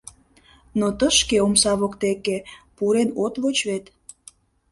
[0.79, 2.37] Но тышке, омса воктеке,
[2.75, 3.85] пурен от воч вет.